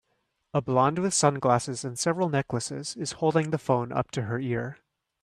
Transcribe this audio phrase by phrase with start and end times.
[0.51, 4.79] A blond with sunglasses and several necklaces is holding the phone up to her ear.